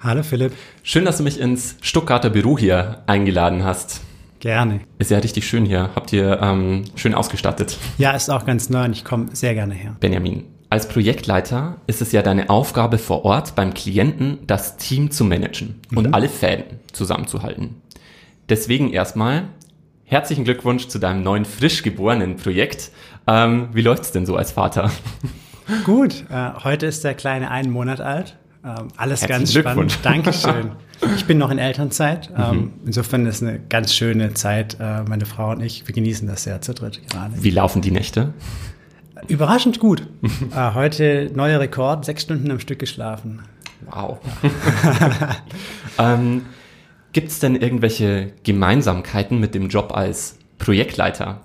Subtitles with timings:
[0.00, 0.54] Hallo Philipp.
[0.82, 4.00] Schön, dass du mich ins Stuttgarter Büro hier eingeladen hast.
[4.40, 4.80] Gerne.
[4.98, 5.90] Ist ja richtig schön hier.
[5.94, 7.78] Habt ihr ähm, schön ausgestattet.
[7.98, 9.94] Ja, ist auch ganz neu und ich komme sehr gerne her.
[10.00, 15.24] Benjamin, als Projektleiter ist es ja deine Aufgabe vor Ort beim Klienten, das Team zu
[15.24, 16.14] managen und mhm.
[16.14, 17.82] alle Fäden zusammenzuhalten.
[18.48, 19.48] Deswegen erstmal
[20.04, 22.92] herzlichen Glückwunsch zu deinem neuen frisch geborenen Projekt.
[23.26, 24.92] Ähm, wie läuft's denn so als Vater?
[25.84, 28.36] Gut, äh, heute ist der Kleine einen Monat alt.
[28.64, 29.98] Ähm, alles ganz spannend.
[30.02, 30.72] Dankeschön.
[31.16, 32.28] Ich bin noch in Elternzeit.
[32.36, 32.72] Ähm, mhm.
[32.84, 34.76] Insofern ist es eine ganz schöne Zeit.
[34.78, 37.42] Äh, meine Frau und ich, wir genießen das sehr zu dritt gerade.
[37.42, 38.34] Wie laufen die Nächte?
[39.28, 40.02] Überraschend gut.
[40.54, 43.42] äh, heute neuer Rekord, sechs Stunden am Stück geschlafen.
[43.90, 44.18] Wow.
[45.98, 46.46] ähm,
[47.12, 51.40] Gibt es denn irgendwelche Gemeinsamkeiten mit dem Job als Projektleiter?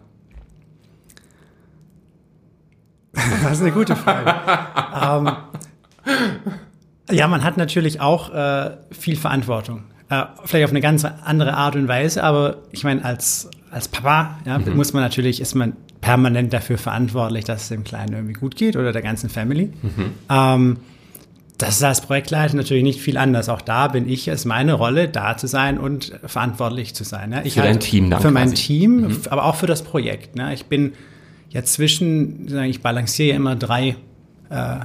[3.14, 4.35] Das ist eine gute Frage.
[5.02, 5.35] ähm,
[7.09, 9.84] ja, man hat natürlich auch äh, viel Verantwortung.
[10.09, 14.38] Äh, vielleicht auf eine ganz andere Art und Weise, aber ich meine, als, als Papa
[14.46, 14.75] ja, mhm.
[14.75, 15.75] muss man natürlich, ist man
[16.06, 19.72] permanent dafür verantwortlich, dass es dem Kleinen irgendwie gut geht oder der ganzen Family.
[19.82, 20.12] Mhm.
[20.30, 20.78] Ähm,
[21.58, 23.50] das ist als Projektleiter natürlich nicht viel anders.
[23.50, 27.32] Auch da bin ich es meine Rolle, da zu sein und verantwortlich zu sein.
[27.32, 27.42] Ne?
[27.44, 29.18] Ich für halt, dein Team dann Für mein Team, mhm.
[29.32, 30.36] aber auch für das Projekt.
[30.36, 30.54] Ne?
[30.54, 30.94] Ich bin
[31.50, 33.96] jetzt zwischen, ich balanciere ja immer drei
[34.52, 34.82] äh,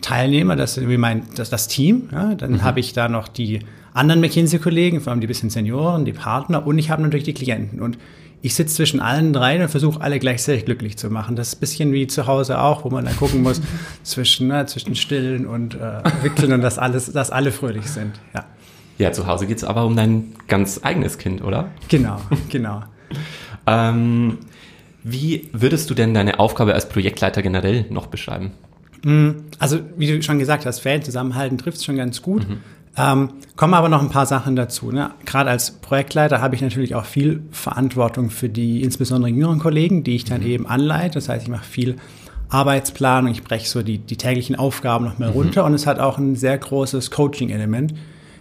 [0.00, 2.08] Teilnehmer, das ist irgendwie mein, das, das Team.
[2.10, 2.34] Ja?
[2.34, 2.62] Dann mhm.
[2.62, 3.60] habe ich da noch die
[3.92, 7.82] anderen McKinsey-Kollegen, vor allem die bisschen Senioren, die Partner und ich habe natürlich die Klienten.
[7.82, 7.98] Und
[8.40, 11.36] ich sitze zwischen allen dreien und versuche alle gleichzeitig glücklich zu machen.
[11.36, 13.60] Das ist ein bisschen wie zu Hause auch, wo man dann gucken muss
[14.02, 18.20] zwischen, ne, zwischen Stillen und äh, Wickeln und dass alles, dass alle fröhlich sind.
[18.34, 18.44] Ja,
[18.98, 21.70] ja zu Hause geht es aber um dein ganz eigenes Kind, oder?
[21.88, 22.82] Genau, genau.
[23.66, 24.38] ähm,
[25.02, 28.52] wie würdest du denn deine Aufgabe als Projektleiter generell noch beschreiben?
[29.04, 32.48] Mm, also, wie du schon gesagt hast, Fan zusammenhalten trifft es schon ganz gut.
[32.48, 32.58] Mhm.
[32.98, 34.90] Ähm, kommen aber noch ein paar Sachen dazu.
[34.90, 35.10] Ne?
[35.24, 40.16] Gerade als Projektleiter habe ich natürlich auch viel Verantwortung für die insbesondere jüngeren Kollegen, die
[40.16, 40.46] ich dann mhm.
[40.48, 41.14] eben anleite.
[41.14, 41.96] Das heißt, ich mache viel
[42.48, 45.36] Arbeitsplanung, ich breche so die, die täglichen Aufgaben noch mal mhm.
[45.36, 47.94] runter und es hat auch ein sehr großes Coaching-Element.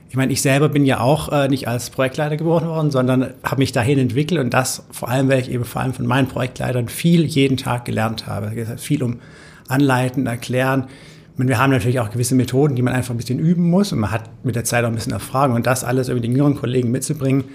[0.09, 3.59] Ich meine, ich selber bin ja auch äh, nicht als Projektleiter geboren worden, sondern habe
[3.59, 6.88] mich dahin entwickelt und das vor allem, weil ich eben vor allem von meinen Projektleitern
[6.88, 8.47] viel jeden Tag gelernt habe.
[8.47, 9.19] Es geht viel um
[9.67, 10.88] Anleiten, Erklären,
[11.37, 13.99] meine, wir haben natürlich auch gewisse Methoden, die man einfach ein bisschen üben muss und
[13.99, 16.55] man hat mit der Zeit auch ein bisschen Erfahrung und das alles über den jüngeren
[16.55, 17.45] Kollegen mitzubringen,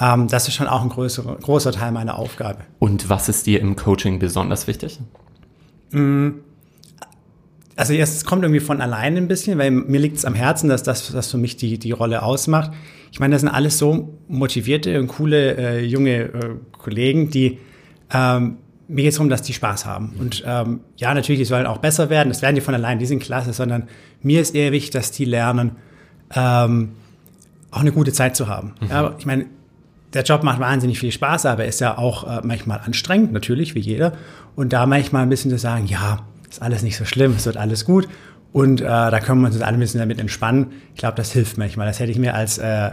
[0.00, 2.60] ähm, das ist schon auch ein größer, großer Teil meiner Aufgabe.
[2.78, 4.98] Und was ist dir im Coaching besonders wichtig?
[5.90, 6.30] Mm,
[7.76, 10.82] also es kommt irgendwie von alleine ein bisschen, weil mir liegt es am Herzen, dass
[10.82, 12.72] das, das für mich die, die Rolle ausmacht.
[13.12, 17.58] Ich meine, das sind alles so motivierte und coole äh, junge äh, Kollegen, die
[18.12, 18.58] ähm,
[18.92, 20.14] mir geht es darum, dass die Spaß haben.
[20.18, 22.28] Und ähm, ja, natürlich, die sollen auch besser werden.
[22.28, 23.88] Das werden die von allein, die sind klasse, sondern
[24.22, 25.72] mir ist eher wichtig, dass die lernen,
[26.34, 26.92] ähm,
[27.70, 28.74] auch eine gute Zeit zu haben.
[28.80, 28.88] Mhm.
[28.88, 29.46] Ja, ich meine,
[30.12, 33.80] der Job macht wahnsinnig viel Spaß, aber ist ja auch äh, manchmal anstrengend, natürlich, wie
[33.80, 34.12] jeder.
[34.56, 37.56] Und da manchmal ein bisschen zu sagen, ja, ist alles nicht so schlimm, es wird
[37.56, 38.08] alles gut.
[38.52, 40.72] Und äh, da können wir uns alle ein bisschen damit entspannen.
[40.94, 41.86] Ich glaube, das hilft manchmal.
[41.86, 42.90] Das hätte ich mir als, äh,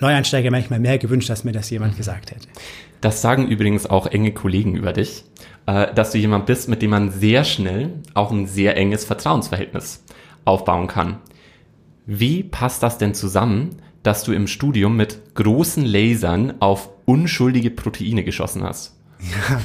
[0.00, 1.98] Neueinsteiger manchmal mehr gewünscht, dass mir das jemand mhm.
[1.98, 2.48] gesagt hätte.
[3.00, 5.24] Das sagen übrigens auch enge Kollegen über dich,
[5.66, 10.04] äh, dass du jemand bist, mit dem man sehr schnell auch ein sehr enges Vertrauensverhältnis
[10.44, 11.18] aufbauen kann.
[12.06, 18.22] Wie passt das denn zusammen, dass du im Studium mit großen Lasern auf unschuldige Proteine
[18.22, 18.96] geschossen hast?
[19.20, 19.60] Ja,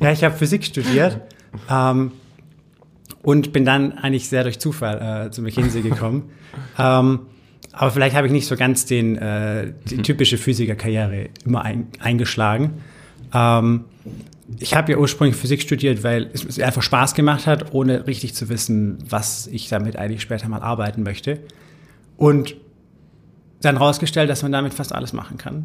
[0.00, 1.20] ja ich habe Physik studiert
[1.68, 2.12] ähm,
[3.22, 6.30] und bin dann eigentlich sehr durch Zufall äh, zu McKinsey gekommen.
[6.78, 7.26] ähm,
[7.72, 10.02] aber vielleicht habe ich nicht so ganz den, äh, die mhm.
[10.02, 12.82] typische Physikerkarriere immer ein, eingeschlagen.
[13.32, 13.84] Ähm,
[14.58, 18.34] ich habe ja ursprünglich Physik studiert, weil es mir einfach Spaß gemacht hat, ohne richtig
[18.34, 21.40] zu wissen, was ich damit eigentlich später mal arbeiten möchte.
[22.16, 22.56] Und
[23.62, 25.64] dann rausgestellt, dass man damit fast alles machen kann.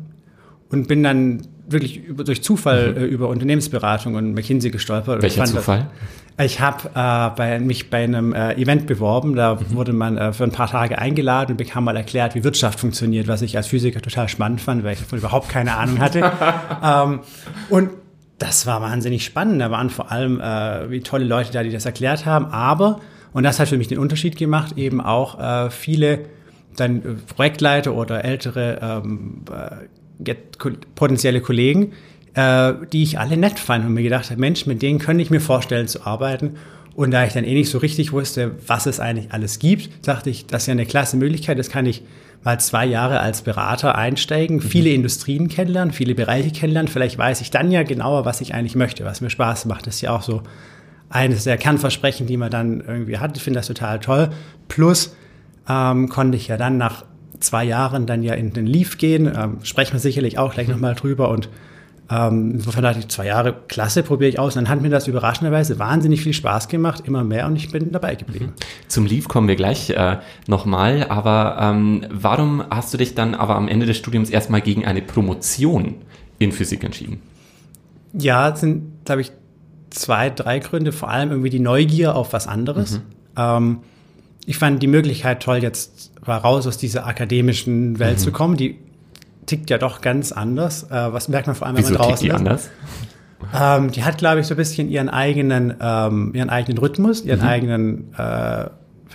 [0.69, 2.97] Und bin dann wirklich über, durch Zufall mhm.
[2.97, 5.21] äh, über Unternehmensberatung und McKinsey gestolpert.
[5.21, 5.79] Welcher Zufall?
[5.79, 9.35] Das, ich habe äh, bei, mich bei einem äh, Event beworben.
[9.35, 9.75] Da mhm.
[9.75, 13.27] wurde man äh, für ein paar Tage eingeladen und bekam mal erklärt, wie Wirtschaft funktioniert,
[13.27, 16.31] was ich als Physiker total spannend fand, weil ich davon überhaupt keine Ahnung hatte.
[16.83, 17.21] ähm,
[17.69, 17.89] und
[18.37, 19.61] das war wahnsinnig spannend.
[19.61, 22.45] Da waren vor allem äh, wie tolle Leute da, die das erklärt haben.
[22.45, 22.99] Aber,
[23.33, 26.25] und das hat für mich den Unterschied gemacht, eben auch äh, viele
[26.75, 30.35] dann äh, Projektleiter oder ältere ähm, äh,
[30.95, 31.93] potenzielle Kollegen,
[32.37, 35.31] äh, die ich alle nett fand und mir gedacht habe, Mensch, mit denen könnte ich
[35.31, 36.55] mir vorstellen zu arbeiten.
[36.95, 40.29] Und da ich dann eh nicht so richtig wusste, was es eigentlich alles gibt, dachte
[40.29, 42.03] ich, das ist ja eine klasse Möglichkeit, das kann ich
[42.43, 44.61] mal zwei Jahre als Berater einsteigen, mhm.
[44.61, 46.91] viele Industrien kennenlernen, viele Bereiche kennenlernen.
[46.91, 49.87] Vielleicht weiß ich dann ja genauer, was ich eigentlich möchte, was mir Spaß macht.
[49.87, 50.43] Das ist ja auch so
[51.09, 53.35] eines der Kernversprechen, die man dann irgendwie hat.
[53.35, 54.29] Ich finde das total toll.
[54.67, 55.15] Plus
[55.67, 57.03] ähm, konnte ich ja dann nach
[57.39, 59.25] zwei Jahren dann ja in den Leaf gehen.
[59.25, 61.49] Ähm, sprechen wir sicherlich auch gleich nochmal drüber und
[62.09, 64.55] ähm, insofern dachte ich, zwei Jahre, klasse, probiere ich aus.
[64.55, 67.91] Und dann hat mir das überraschenderweise wahnsinnig viel Spaß gemacht, immer mehr und ich bin
[67.91, 68.45] dabei geblieben.
[68.45, 68.87] Mhm.
[68.87, 70.17] Zum Leaf kommen wir gleich äh,
[70.47, 74.85] nochmal, aber ähm, warum hast du dich dann aber am Ende des Studiums erstmal gegen
[74.85, 75.95] eine Promotion
[76.39, 77.19] in Physik entschieden?
[78.13, 79.31] Ja, es sind, glaube ich,
[79.89, 80.93] zwei, drei Gründe.
[80.93, 82.93] Vor allem irgendwie die Neugier auf was anderes.
[82.93, 83.01] Mhm.
[83.37, 83.77] Ähm,
[84.45, 88.21] ich fand die Möglichkeit toll, jetzt raus aus dieser akademischen Welt mhm.
[88.21, 88.55] zu kommen.
[88.55, 88.77] Die
[89.47, 90.83] tickt ja doch ganz anders.
[90.83, 92.35] Äh, was merkt man vor allem, wenn Wieso man draußen tickt die ist.
[92.35, 92.69] anders?
[93.53, 97.39] Ähm, die hat, glaube ich, so ein bisschen ihren eigenen, ähm, ihren eigenen Rhythmus, ihren
[97.39, 97.47] mhm.
[97.47, 98.65] eigenen äh,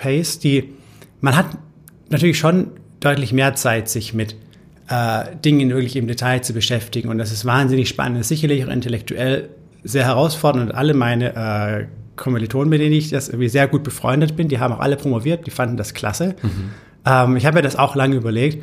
[0.01, 0.39] Pace.
[0.39, 0.73] Die,
[1.21, 1.47] man hat
[2.09, 2.69] natürlich schon
[3.01, 4.37] deutlich mehr Zeit, sich mit
[4.89, 7.09] äh, Dingen wirklich im Detail zu beschäftigen.
[7.09, 8.19] Und das ist wahnsinnig spannend.
[8.19, 9.51] Das ist sicherlich auch intellektuell
[9.83, 10.71] sehr herausfordernd.
[10.71, 11.87] Und alle meine äh,
[12.17, 15.47] Kommilitonen, mit denen ich das irgendwie sehr gut befreundet bin, die haben auch alle promoviert,
[15.47, 16.37] die fanden das klasse.
[16.43, 16.71] Mhm.
[17.05, 18.63] Ähm, ich habe mir das auch lange überlegt,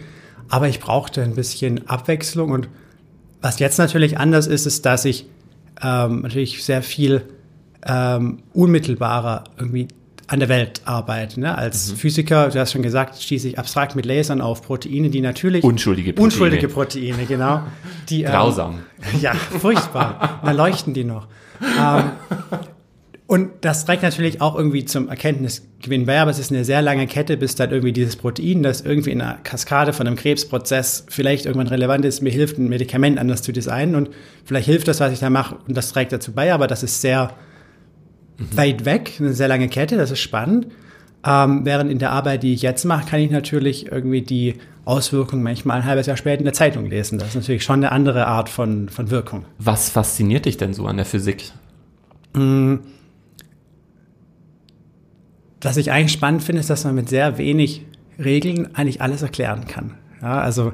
[0.49, 2.69] aber ich brauchte ein bisschen Abwechslung und
[3.41, 5.25] was jetzt natürlich anders ist, ist, dass ich
[5.81, 7.23] ähm, natürlich sehr viel
[7.85, 9.87] ähm, unmittelbarer irgendwie
[10.27, 11.39] an der Welt arbeite.
[11.39, 11.57] Ne?
[11.57, 11.95] Als mhm.
[11.95, 16.13] Physiker, du hast schon gesagt, schieße ich abstrakt mit Lasern auf Proteine, die natürlich unschuldige
[16.13, 17.63] Proteine, unschuldige Proteine genau.
[18.09, 18.79] Die, ähm, Grausam.
[19.21, 20.41] ja, furchtbar.
[20.43, 21.27] da leuchten die noch.
[21.61, 22.11] Ähm,
[23.29, 27.05] und das trägt natürlich auch irgendwie zum Erkenntnisgewinn bei, aber es ist eine sehr lange
[27.05, 31.45] Kette, bis dann irgendwie dieses Protein, das irgendwie in einer Kaskade von einem Krebsprozess vielleicht
[31.45, 34.09] irgendwann relevant ist, mir hilft, ein Medikament anders zu designen und
[34.45, 37.01] vielleicht hilft das, was ich da mache und das trägt dazu bei, aber das ist
[37.01, 37.35] sehr
[38.39, 38.57] mhm.
[38.57, 40.65] weit weg, eine sehr lange Kette, das ist spannend.
[41.23, 44.55] Ähm, während in der Arbeit, die ich jetzt mache, kann ich natürlich irgendwie die
[44.85, 47.19] Auswirkungen manchmal ein halbes Jahr später in der Zeitung lesen.
[47.19, 49.45] Das ist natürlich schon eine andere Art von, von Wirkung.
[49.59, 51.51] Was fasziniert dich denn so an der Physik?
[52.33, 52.79] Mhm
[55.61, 57.85] was ich eigentlich spannend finde, ist, dass man mit sehr wenig
[58.17, 59.95] Regeln eigentlich alles erklären kann.
[60.21, 60.73] Ja, also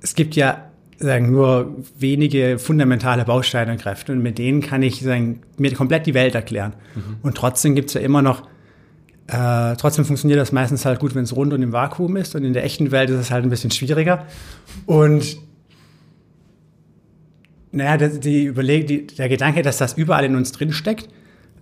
[0.00, 0.64] es gibt ja
[0.98, 6.06] sagen, nur wenige fundamentale Bausteine und Kräfte und mit denen kann ich sagen, mir komplett
[6.06, 6.74] die Welt erklären.
[6.94, 7.16] Mhm.
[7.22, 8.42] Und trotzdem gibt es ja immer noch,
[9.28, 12.44] äh, trotzdem funktioniert das meistens halt gut, wenn es rund und im Vakuum ist und
[12.44, 14.26] in der echten Welt ist es halt ein bisschen schwieriger.
[14.86, 15.38] Und
[17.70, 21.08] naja, die, die Überleg die, der Gedanke, dass das überall in uns drin steckt,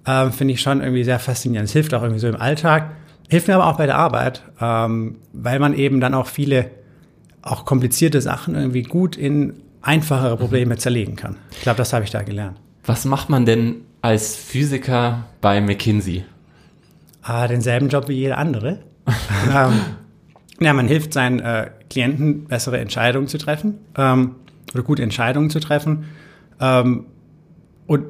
[0.06, 1.68] ähm, finde ich schon irgendwie sehr faszinierend.
[1.68, 2.92] Es hilft auch irgendwie so im Alltag,
[3.28, 6.70] hilft mir aber auch bei der Arbeit, ähm, weil man eben dann auch viele,
[7.42, 10.78] auch komplizierte Sachen irgendwie gut in einfachere Probleme mhm.
[10.78, 11.36] zerlegen kann.
[11.52, 12.58] Ich glaube, das habe ich da gelernt.
[12.84, 16.24] Was macht man denn als Physiker bei McKinsey?
[17.22, 18.78] Ah, denselben Job wie jeder andere.
[19.52, 19.80] ähm,
[20.60, 24.36] ja, man hilft seinen äh, Klienten, bessere Entscheidungen zu treffen ähm,
[24.72, 26.04] oder gute Entscheidungen zu treffen.
[26.60, 27.06] Ähm,
[27.86, 28.04] und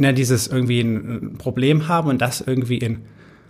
[0.00, 3.02] ne, dieses irgendwie ein Problem haben und das irgendwie in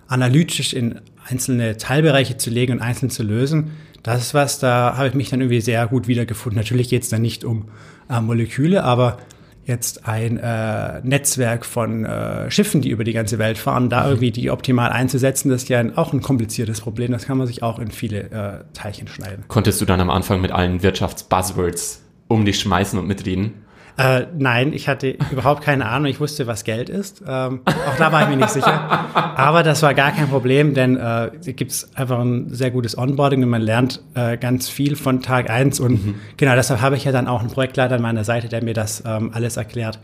[0.09, 3.71] analytisch in einzelne Teilbereiche zu legen und einzeln zu lösen,
[4.03, 6.59] das ist was, da habe ich mich dann irgendwie sehr gut wiedergefunden.
[6.59, 7.69] Natürlich geht es dann nicht um
[8.09, 9.19] äh, Moleküle, aber
[9.67, 14.33] jetzt ein äh, Netzwerk von äh, Schiffen, die über die ganze Welt fahren, da irgendwie
[14.33, 17.13] die optimal einzusetzen, das ist ja auch ein kompliziertes Problem.
[17.13, 19.45] Das kann man sich auch in viele äh, Teilchen schneiden.
[19.49, 23.53] Konntest du dann am Anfang mit allen Wirtschaftsbuzzwords um dich schmeißen und mitreden?
[23.97, 26.07] Äh, nein, ich hatte überhaupt keine Ahnung.
[26.07, 27.23] Ich wusste, was Geld ist.
[27.27, 29.07] Ähm, auch da war ich mir nicht sicher.
[29.15, 33.43] Aber das war gar kein Problem, denn äh, gibt es einfach ein sehr gutes Onboarding
[33.43, 35.81] und man lernt äh, ganz viel von Tag eins.
[35.81, 36.15] Und mhm.
[36.37, 39.03] genau deshalb habe ich ja dann auch einen Projektleiter an meiner Seite, der mir das
[39.07, 39.99] ähm, alles erklärt.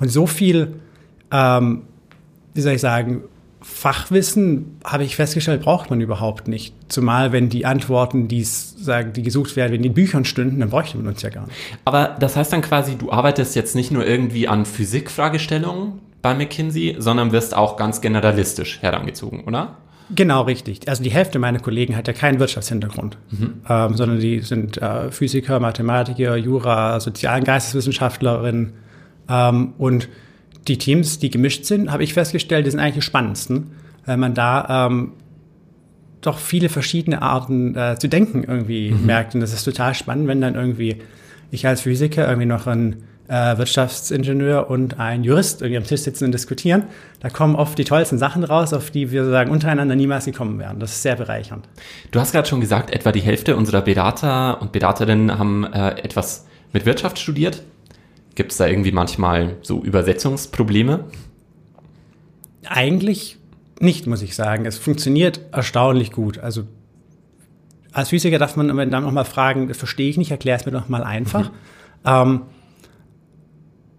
[0.00, 0.80] Und so viel,
[1.30, 1.82] ähm,
[2.54, 3.22] wie soll ich sagen,
[3.62, 6.74] Fachwissen, habe ich festgestellt, braucht man überhaupt nicht.
[6.88, 10.96] Zumal, wenn die Antworten, die sagen, die gesucht werden, in den Büchern stünden, dann bräuchte
[10.98, 11.56] man uns ja gar nicht.
[11.84, 16.96] Aber das heißt dann quasi, du arbeitest jetzt nicht nur irgendwie an Physikfragestellungen bei McKinsey,
[16.98, 19.76] sondern wirst auch ganz generalistisch herangezogen, oder?
[20.14, 20.88] Genau, richtig.
[20.88, 23.62] Also die Hälfte meiner Kollegen hat ja keinen Wirtschaftshintergrund, mhm.
[23.68, 28.72] ähm, sondern die sind äh, Physiker, Mathematiker, Jura, Sozial- und Geisteswissenschaftlerinnen
[29.28, 30.08] ähm, und
[30.68, 33.72] die Teams, die gemischt sind, habe ich festgestellt, die sind eigentlich die spannendsten,
[34.06, 35.12] weil man da ähm,
[36.20, 39.06] doch viele verschiedene Arten äh, zu denken irgendwie mhm.
[39.06, 39.34] merkt.
[39.34, 40.98] Und das ist total spannend, wenn dann irgendwie
[41.50, 46.24] ich als Physiker irgendwie noch ein äh, Wirtschaftsingenieur und ein Jurist irgendwie am Tisch sitzen
[46.26, 46.84] und diskutieren.
[47.20, 50.78] Da kommen oft die tollsten Sachen raus, auf die wir sagen untereinander niemals gekommen wären.
[50.78, 51.68] Das ist sehr bereichernd.
[52.10, 56.46] Du hast gerade schon gesagt, etwa die Hälfte unserer Berater und Beraterinnen haben äh, etwas
[56.72, 57.62] mit Wirtschaft studiert.
[58.34, 61.04] Gibt es da irgendwie manchmal so Übersetzungsprobleme?
[62.66, 63.38] Eigentlich
[63.80, 64.64] nicht, muss ich sagen.
[64.64, 66.38] Es funktioniert erstaunlich gut.
[66.38, 66.64] Also
[67.92, 70.88] als Physiker darf man dann nochmal fragen, das verstehe ich nicht, erklär es mir doch
[70.88, 71.50] mal einfach.
[71.50, 71.56] Mhm.
[72.04, 72.40] Ähm,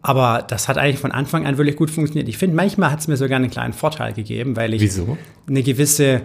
[0.02, 2.28] aber das hat eigentlich von Anfang an wirklich gut funktioniert.
[2.28, 5.18] Ich finde, manchmal hat es mir sogar einen kleinen Vorteil gegeben, weil ich Wieso?
[5.48, 6.24] eine gewisse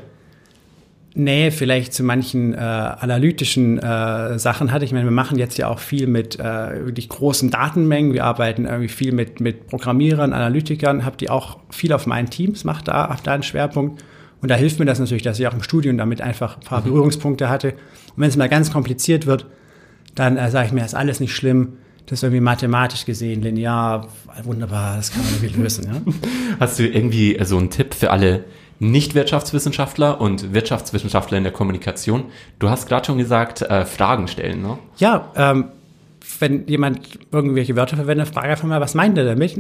[1.19, 4.85] Nähe vielleicht zu manchen äh, analytischen äh, Sachen hatte.
[4.85, 8.13] Ich meine, wir machen jetzt ja auch viel mit äh, wirklich großen Datenmengen.
[8.13, 12.65] Wir arbeiten irgendwie viel mit, mit Programmierern, Analytikern, habe die auch viel auf meinen Teams,
[12.65, 14.03] mache da, hab da einen Schwerpunkt.
[14.41, 16.81] Und da hilft mir das natürlich, dass ich auch im Studium damit einfach ein paar
[16.81, 16.85] mhm.
[16.85, 17.73] Berührungspunkte hatte.
[17.73, 19.47] Und wenn es mal ganz kompliziert wird,
[20.15, 21.75] dann äh, sage ich mir, ist alles nicht schlimm.
[22.07, 24.09] Das ist irgendwie mathematisch gesehen, linear,
[24.45, 25.85] wunderbar, das kann man irgendwie lösen.
[25.85, 26.01] Ja?
[26.61, 28.45] Hast du irgendwie so einen Tipp für alle
[28.81, 32.25] nicht-Wirtschaftswissenschaftler und Wirtschaftswissenschaftler in der Kommunikation.
[32.59, 34.79] Du hast gerade schon gesagt, äh, Fragen stellen, ne?
[34.99, 35.67] Ja, ähm,
[36.39, 37.01] wenn jemand
[37.33, 39.59] irgendwelche Wörter verwendet, frage einfach mal, was meint er damit?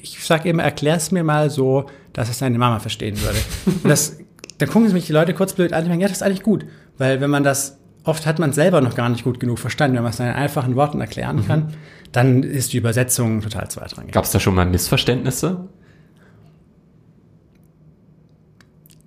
[0.00, 3.38] Ich sage immer, erklär es mir mal so, dass es seine Mama verstehen würde.
[3.84, 4.18] das,
[4.58, 6.64] dann gucken sich die Leute kurz blöd an und sagen, ja, das ist eigentlich gut.
[6.98, 10.02] Weil wenn man das, oft hat man selber noch gar nicht gut genug verstanden, wenn
[10.02, 11.46] man es in einfachen Worten erklären mhm.
[11.46, 11.74] kann,
[12.12, 14.12] dann ist die Übersetzung total zweitrangig.
[14.12, 15.68] Gab es da schon mal Missverständnisse?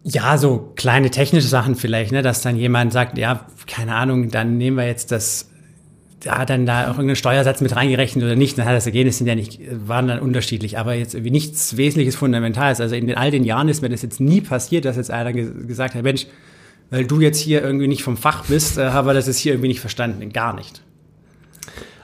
[0.04, 4.58] Ja, so kleine technische Sachen vielleicht, ne, dass dann jemand sagt, ja, keine Ahnung, dann
[4.58, 5.50] nehmen wir jetzt das,
[6.26, 9.28] ja, dann da auch irgendeinen Steuersatz mit reingerechnet oder nicht, dann hat das Ergebnis sind
[9.28, 12.82] ja nicht, waren dann unterschiedlich, aber jetzt irgendwie nichts Wesentliches Fundamentales.
[12.82, 15.96] Also in all den Jahren ist mir das jetzt nie passiert, dass jetzt einer gesagt
[15.96, 16.28] hat, Mensch,
[16.90, 19.70] weil du jetzt hier irgendwie nicht vom Fach bist, äh, habe das jetzt hier irgendwie
[19.70, 20.32] nicht verstanden.
[20.34, 20.82] Gar nicht.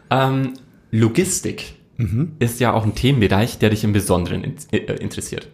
[0.10, 0.53] Ähm,
[0.91, 2.32] Logistik mhm.
[2.39, 5.50] ist ja auch ein Themenbereich, der dich im Besonderen in, äh, interessiert.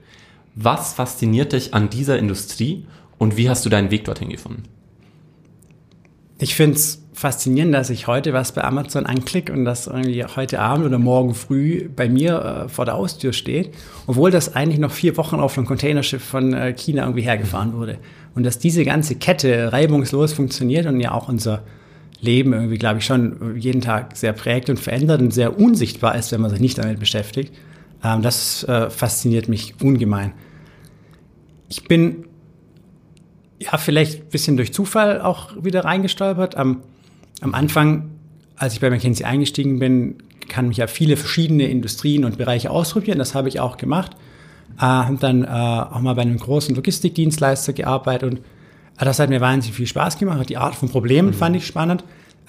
[0.55, 2.85] Was fasziniert dich an dieser Industrie
[3.17, 4.63] und wie hast du deinen Weg dorthin gefunden?
[6.37, 10.59] Ich finde es faszinierend, dass ich heute was bei Amazon anklicke und das irgendwie heute
[10.59, 13.73] Abend oder morgen früh bei mir äh, vor der Haustür steht,
[14.07, 17.97] obwohl das eigentlich noch vier Wochen auf einem Containerschiff von äh, China irgendwie hergefahren wurde.
[18.33, 21.63] Und dass diese ganze Kette reibungslos funktioniert und ja auch unser
[22.19, 26.31] Leben irgendwie, glaube ich, schon jeden Tag sehr prägt und verändert und sehr unsichtbar ist,
[26.31, 27.53] wenn man sich nicht damit beschäftigt.
[28.03, 30.33] Ähm, das äh, fasziniert mich ungemein.
[31.69, 32.25] Ich bin
[33.59, 36.55] ja vielleicht ein bisschen durch Zufall auch wieder reingestolpert.
[36.55, 36.81] Am,
[37.41, 38.11] am Anfang,
[38.55, 40.17] als ich bei McKinsey eingestiegen bin,
[40.47, 43.17] kann mich ja viele verschiedene Industrien und Bereiche ausprobieren.
[43.17, 44.11] Das habe ich auch gemacht.
[44.77, 48.37] Äh, habe dann äh, auch mal bei einem großen Logistikdienstleister gearbeitet und
[48.99, 50.49] äh, das hat mir wahnsinnig viel Spaß gemacht.
[50.49, 51.33] Die Art von Problemen mhm.
[51.33, 52.03] fand ich spannend.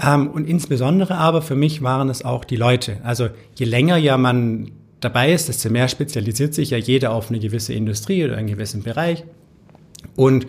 [0.05, 2.99] Ähm, und insbesondere aber für mich waren es auch die Leute.
[3.03, 4.73] Also je länger ja man
[5.07, 8.83] dabei ist, desto mehr spezialisiert sich ja jeder auf eine gewisse Industrie oder einen gewissen
[8.83, 9.25] Bereich.
[10.17, 10.47] Und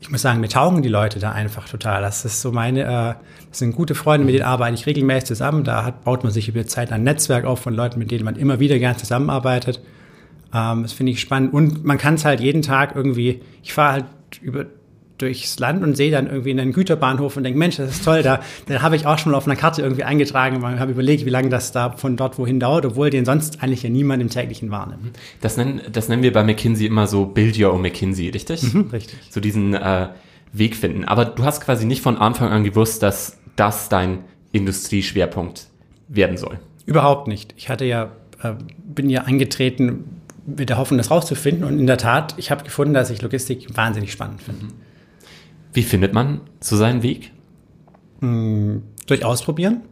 [0.00, 2.02] ich muss sagen, mir taugen die Leute da einfach total.
[2.02, 3.14] Das ist so meine, äh,
[3.48, 5.62] das sind gute Freunde, mit denen arbeite ich regelmäßig zusammen.
[5.62, 8.24] Da hat, baut man sich über die Zeit ein Netzwerk auf von Leuten, mit denen
[8.24, 9.80] man immer wieder gern zusammenarbeitet.
[10.52, 11.54] Ähm, das finde ich spannend.
[11.54, 14.06] Und man kann es halt jeden Tag irgendwie, ich fahre halt
[14.40, 14.66] über
[15.22, 18.40] durchs Land und sehe dann irgendwie einen Güterbahnhof und denke, Mensch, das ist toll, da,
[18.66, 21.30] da habe ich auch schon mal auf einer Karte irgendwie eingetragen und habe überlegt, wie
[21.30, 24.70] lange das da von dort wohin dauert, obwohl den sonst eigentlich ja niemand im täglichen
[24.70, 25.18] wahrnimmt.
[25.40, 28.74] Das nennen, das nennen wir bei McKinsey immer so Build Your Own McKinsey, richtig?
[28.74, 29.18] Mhm, richtig.
[29.30, 30.08] So diesen äh,
[30.52, 31.04] Weg finden.
[31.04, 34.18] Aber du hast quasi nicht von Anfang an gewusst, dass das dein
[34.52, 35.68] Industrieschwerpunkt
[36.08, 36.58] werden soll.
[36.84, 37.54] Überhaupt nicht.
[37.56, 38.10] Ich hatte ja
[38.42, 41.64] äh, bin ja angetreten mit der Hoffnung, das rauszufinden.
[41.64, 44.66] Und in der Tat, ich habe gefunden, dass ich Logistik wahnsinnig spannend finde.
[45.72, 47.32] Wie findet man so seinen Weg?
[48.20, 49.82] Hm, durch Ausprobieren,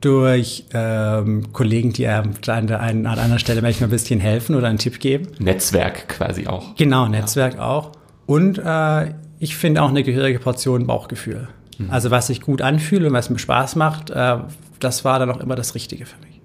[0.00, 4.54] durch ähm, Kollegen, die einem an der einen an einer Stelle manchmal ein bisschen helfen
[4.54, 5.28] oder einen Tipp geben.
[5.38, 6.74] Netzwerk quasi auch.
[6.76, 7.66] Genau, Netzwerk ja.
[7.66, 7.92] auch.
[8.26, 11.48] Und äh, ich finde auch eine gehörige Portion Bauchgefühl.
[11.78, 11.90] Mhm.
[11.90, 14.38] Also was sich gut anfühlt und was mir Spaß macht, äh,
[14.80, 16.40] das war dann auch immer das Richtige für mich.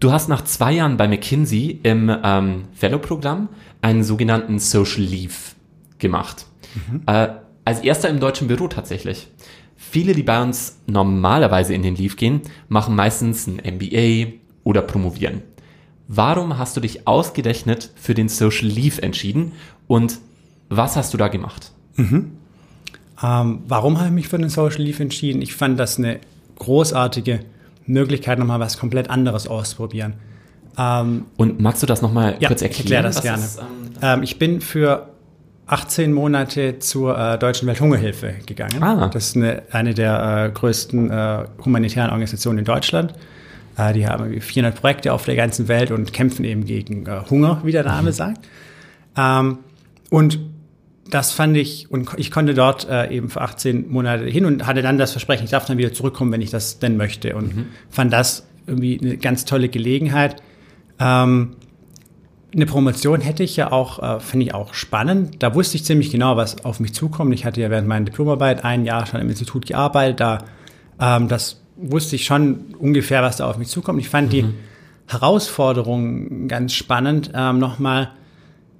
[0.00, 3.48] Du hast nach zwei Jahren bei McKinsey im ähm, Fellow-Programm
[3.82, 5.34] einen sogenannten Social Leave
[5.98, 6.46] gemacht.
[6.74, 7.02] Mhm.
[7.06, 7.28] Äh,
[7.64, 9.28] als erster im deutschen Büro tatsächlich.
[9.76, 14.32] Viele, die bei uns normalerweise in den Leave gehen, machen meistens ein MBA
[14.64, 15.42] oder promovieren.
[16.08, 19.52] Warum hast du dich ausgerechnet für den Social Leave entschieden
[19.86, 20.18] und
[20.68, 21.72] was hast du da gemacht?
[21.96, 22.32] Mhm.
[23.22, 25.42] Ähm, warum habe ich mich für den Social Leave entschieden?
[25.42, 26.20] Ich fand das eine
[26.58, 27.40] großartige
[27.86, 30.14] Möglichkeit, nochmal was komplett anderes auszuprobieren.
[30.78, 32.84] Ähm, und magst du das nochmal ja, kurz erklären?
[32.84, 33.44] Ich erkläre das gerne.
[33.44, 33.60] Ist,
[34.00, 35.11] ähm, ich bin für
[35.66, 38.82] 18 Monate zur äh, Deutschen Welthungerhilfe gegangen.
[38.82, 39.08] Ah.
[39.08, 43.14] Das ist eine, eine der äh, größten äh, humanitären Organisationen in Deutschland.
[43.76, 47.60] Äh, die haben 400 Projekte auf der ganzen Welt und kämpfen eben gegen äh, Hunger,
[47.64, 48.14] wie der Name mhm.
[48.14, 48.44] sagt.
[49.16, 49.58] Ähm,
[50.10, 50.40] und
[51.08, 54.82] das fand ich, und ich konnte dort äh, eben für 18 Monate hin und hatte
[54.82, 57.36] dann das Versprechen, ich darf dann wieder zurückkommen, wenn ich das denn möchte.
[57.36, 57.66] Und mhm.
[57.90, 60.42] fand das irgendwie eine ganz tolle Gelegenheit.
[60.98, 61.56] Ähm,
[62.54, 65.42] eine Promotion hätte ich ja auch, äh, finde ich auch spannend.
[65.42, 67.32] Da wusste ich ziemlich genau, was auf mich zukommt.
[67.34, 70.20] Ich hatte ja während meiner Diplomarbeit ein Jahr schon im Institut gearbeitet.
[70.20, 70.38] Da,
[71.00, 74.00] ähm, das wusste ich schon ungefähr, was da auf mich zukommt.
[74.00, 74.30] Ich fand mhm.
[74.30, 74.44] die
[75.08, 78.10] Herausforderung ganz spannend, ähm, nochmal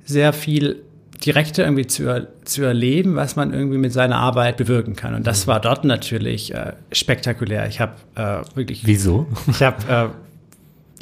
[0.04, 0.82] sehr viel
[1.24, 5.14] direkter irgendwie zu, zu erleben, was man irgendwie mit seiner Arbeit bewirken kann.
[5.14, 5.50] Und das mhm.
[5.50, 7.68] war dort natürlich äh, spektakulär.
[7.68, 8.86] Ich habe äh, wirklich.
[8.86, 9.26] Wieso?
[9.48, 10.08] Ich habe äh,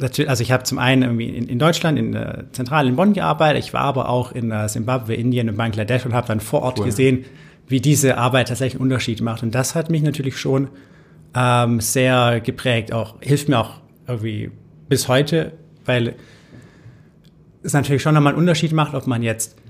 [0.01, 3.63] also ich habe zum einen irgendwie in, in Deutschland, in der Zentrale in Bonn gearbeitet,
[3.63, 6.79] ich war aber auch in Simbabwe, äh, Indien und Bangladesch und habe dann vor Ort
[6.79, 6.85] cool.
[6.85, 7.25] gesehen,
[7.67, 9.43] wie diese Arbeit tatsächlich einen Unterschied macht.
[9.43, 10.69] Und das hat mich natürlich schon
[11.35, 14.51] ähm, sehr geprägt, auch hilft mir auch irgendwie
[14.89, 15.53] bis heute,
[15.85, 16.15] weil
[17.63, 19.60] es natürlich schon nochmal einen Unterschied macht, ob man jetzt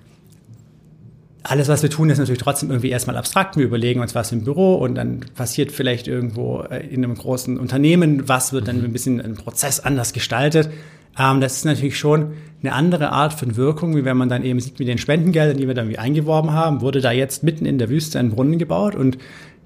[1.44, 3.58] alles, was wir tun, ist natürlich trotzdem irgendwie erstmal abstrakt.
[3.58, 7.58] Wir überlegen uns was im Büro und dann passiert vielleicht irgendwo äh, in einem großen
[7.58, 10.70] Unternehmen, was wird dann ein bisschen ein Prozess anders gestaltet.
[11.18, 14.60] Ähm, das ist natürlich schon eine andere Art von Wirkung, wie wenn man dann eben
[14.60, 17.80] sieht, mit den Spendengeldern, die wir dann wie eingeworben haben, wurde da jetzt mitten in
[17.80, 19.18] der Wüste ein Brunnen gebaut und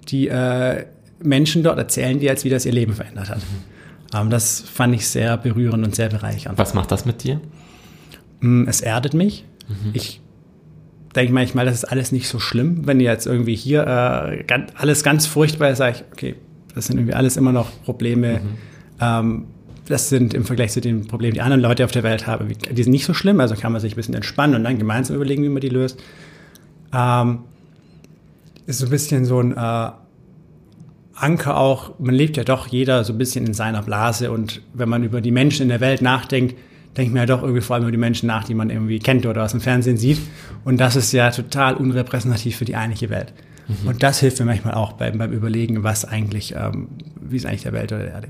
[0.08, 0.86] die äh,
[1.22, 3.42] Menschen dort erzählen dir jetzt, wie das ihr Leben verändert hat.
[4.14, 6.58] Ähm, das fand ich sehr berührend und sehr bereichernd.
[6.58, 7.42] Was macht das mit dir?
[8.40, 9.46] Mm, es erdet mich.
[9.68, 9.92] Mhm.
[9.94, 10.22] Ich
[11.16, 12.86] denke ich manchmal, das ist alles nicht so schlimm.
[12.86, 16.36] Wenn jetzt irgendwie hier äh, ganz, alles ganz furchtbar ist, sage ich, okay,
[16.74, 18.40] das sind irgendwie alles immer noch Probleme.
[18.40, 18.58] Mhm.
[19.00, 19.46] Ähm,
[19.88, 22.84] das sind im Vergleich zu den Problemen, die anderen Leute auf der Welt haben, die
[22.84, 23.40] sind nicht so schlimm.
[23.40, 26.02] Also kann man sich ein bisschen entspannen und dann gemeinsam überlegen, wie man die löst.
[26.94, 27.40] Ähm,
[28.66, 29.92] ist so ein bisschen so ein äh,
[31.16, 32.00] Anker auch.
[32.00, 35.22] Man lebt ja doch jeder so ein bisschen in seiner Blase und wenn man über
[35.22, 36.56] die Menschen in der Welt nachdenkt,
[36.98, 39.26] denkt man ja doch irgendwie vor allem über die Menschen nach, die man irgendwie kennt
[39.26, 40.20] oder aus dem Fernsehen sieht.
[40.64, 43.34] Und das ist ja total unrepräsentativ für die eigentliche Welt.
[43.68, 43.90] Mhm.
[43.90, 47.64] Und das hilft mir manchmal auch beim, beim Überlegen, was eigentlich, ähm, wie es eigentlich
[47.64, 48.28] der Welt oder der Erde.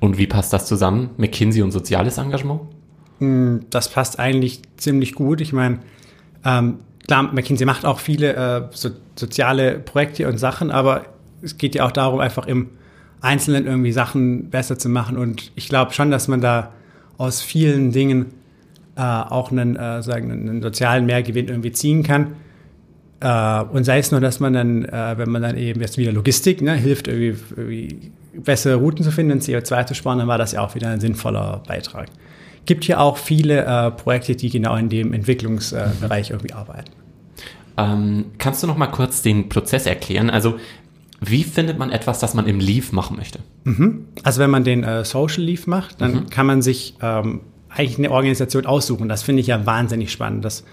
[0.00, 1.10] Und wie passt das zusammen?
[1.16, 2.60] McKinsey und soziales Engagement?
[3.18, 5.40] Hm, das passt eigentlich ziemlich gut.
[5.40, 5.80] Ich meine,
[6.44, 11.06] ähm, klar, McKinsey macht auch viele äh, so, soziale Projekte und Sachen, aber
[11.42, 12.70] es geht ja auch darum, einfach im
[13.20, 15.16] Einzelnen irgendwie Sachen besser zu machen.
[15.16, 16.72] Und ich glaube schon, dass man da
[17.18, 18.26] aus vielen Dingen
[18.96, 22.36] äh, auch einen, äh, sagen, einen sozialen Mehrgewinn irgendwie ziehen kann.
[23.20, 26.12] Äh, und sei es nur, dass man dann, äh, wenn man dann eben jetzt wieder
[26.12, 30.52] Logistik ne, hilft, irgendwie, irgendwie bessere Routen zu finden, CO2 zu sparen, dann war das
[30.52, 32.08] ja auch wieder ein sinnvoller Beitrag.
[32.66, 36.90] Gibt hier auch viele äh, Projekte, die genau in dem Entwicklungsbereich irgendwie arbeiten.
[37.78, 40.30] Ähm, kannst du noch mal kurz den Prozess erklären?
[40.30, 40.56] Also
[41.20, 43.40] wie findet man etwas, das man im Leaf machen möchte?
[43.64, 44.06] Mhm.
[44.22, 46.30] Also wenn man den äh, Social Leaf macht, dann mhm.
[46.30, 49.08] kann man sich ähm, eigentlich eine Organisation aussuchen.
[49.08, 50.44] Das finde ich ja wahnsinnig spannend.
[50.44, 50.64] Das,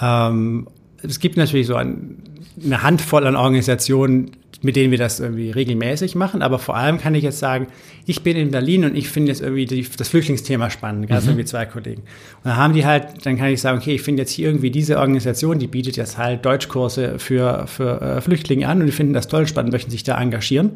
[0.00, 0.68] ähm,
[1.02, 2.22] es gibt natürlich so ein,
[2.62, 4.32] eine Handvoll an Organisationen,
[4.64, 6.42] mit denen wir das irgendwie regelmäßig machen.
[6.42, 7.68] Aber vor allem kann ich jetzt sagen,
[8.06, 11.30] ich bin in Berlin und ich finde jetzt irgendwie die, das Flüchtlingsthema spannend, ganz mhm.
[11.30, 12.00] irgendwie zwei Kollegen.
[12.00, 14.70] Und dann haben die halt, dann kann ich sagen, okay, ich finde jetzt hier irgendwie
[14.70, 19.12] diese Organisation, die bietet jetzt halt Deutschkurse für, für äh, Flüchtlinge an und die finden
[19.12, 20.72] das toll spannend, möchten sich da engagieren.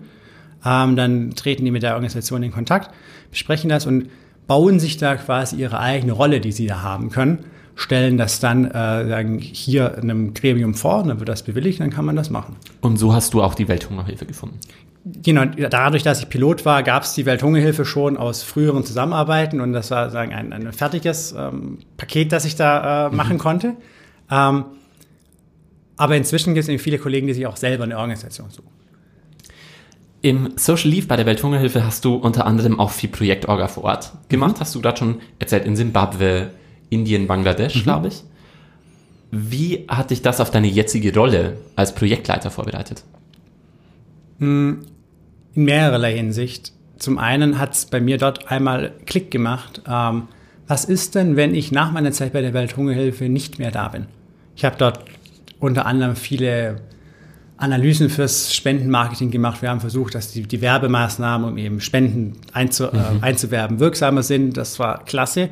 [0.65, 2.95] Ähm, dann treten die mit der Organisation in Kontakt,
[3.31, 4.11] besprechen das und
[4.47, 7.45] bauen sich da quasi ihre eigene Rolle, die sie da haben können
[7.79, 12.05] stellen das dann äh, sagen, hier einem Gremium vor, dann wird das bewilligt, dann kann
[12.05, 12.57] man das machen.
[12.81, 14.59] Und so hast du auch die Welthungerhilfe gefunden?
[15.05, 19.73] genau, dadurch, dass ich Pilot war, gab es die Welthungerhilfe schon aus früheren Zusammenarbeiten und
[19.73, 23.41] das war sagen ein, ein fertiges ähm, Paket, das ich da äh, machen mhm.
[23.41, 23.77] konnte.
[24.31, 24.65] Ähm,
[25.97, 28.71] aber inzwischen gibt es eben viele Kollegen, die sich auch selber eine Organisation suchen.
[30.21, 34.13] Im Social Leave bei der Welthungerhilfe hast du unter anderem auch viel Projektorga vor Ort
[34.29, 34.57] gemacht.
[34.57, 34.61] Mhm.
[34.61, 36.51] Hast du gerade schon erzählt in Simbabwe,
[36.91, 37.83] Indien, Bangladesch, mhm.
[37.83, 38.23] glaube ich.
[39.31, 43.05] Wie hat dich das auf deine jetzige Rolle als Projektleiter vorbereitet?
[44.39, 44.81] Hm,
[45.55, 46.73] in mehrerlei Hinsicht.
[46.99, 49.83] Zum einen hat es bei mir dort einmal Klick gemacht.
[49.87, 50.29] Ähm,
[50.67, 54.07] was ist denn, wenn ich nach meiner Zeit bei der Welthungerhilfe nicht mehr da bin?
[54.57, 55.05] Ich habe dort
[55.61, 56.81] unter anderem viele
[57.57, 59.63] Analysen fürs Spendenmarketing gemacht.
[59.63, 63.19] Wir haben versucht, dass die, die Werbemaßnahmen, um eben Spenden einzu, äh, mhm.
[63.21, 64.57] äh, einzuwerben, wirksamer sind.
[64.57, 65.51] Das war klasse.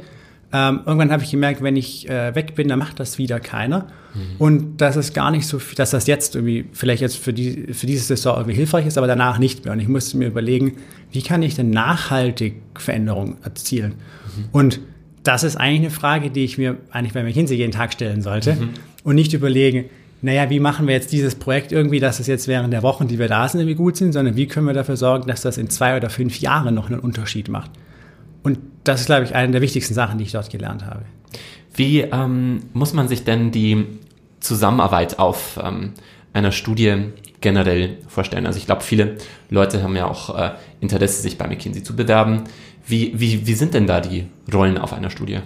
[0.53, 3.89] Ähm, irgendwann habe ich gemerkt, wenn ich äh, weg bin, dann macht das wieder keiner.
[4.15, 4.21] Mhm.
[4.39, 7.87] Und dass es gar nicht so, dass das jetzt irgendwie vielleicht jetzt für, die, für
[7.87, 9.73] diese Saison irgendwie hilfreich ist, aber danach nicht mehr.
[9.73, 10.77] Und ich musste mir überlegen,
[11.11, 13.95] wie kann ich denn nachhaltig Veränderungen erzielen?
[14.37, 14.45] Mhm.
[14.53, 14.81] Und
[15.25, 18.55] das ist eigentlich eine Frage, die ich mir eigentlich bei McKinsey jeden Tag stellen sollte
[18.55, 18.71] mhm.
[19.03, 19.87] und nicht überlegen,
[20.23, 23.19] naja, wie machen wir jetzt dieses Projekt irgendwie, dass es jetzt während der Wochen, die
[23.19, 25.69] wir da sind, irgendwie gut sind, sondern wie können wir dafür sorgen, dass das in
[25.69, 27.71] zwei oder fünf Jahren noch einen Unterschied macht.
[28.87, 31.03] Das ist, glaube ich, eine der wichtigsten Sachen, die ich dort gelernt habe.
[31.75, 33.85] Wie ähm, muss man sich denn die
[34.38, 35.92] Zusammenarbeit auf ähm,
[36.33, 36.94] einer Studie
[37.40, 38.46] generell vorstellen?
[38.46, 39.16] Also ich glaube, viele
[39.51, 42.44] Leute haben ja auch äh, Interesse, sich bei McKinsey zu bewerben.
[42.87, 45.40] Wie, wie, wie sind denn da die Rollen auf einer Studie?